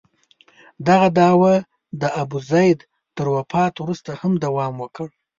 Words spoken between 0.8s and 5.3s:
دغه دعوې د ابوزید تر وفات وروسته هم دوام وکړ.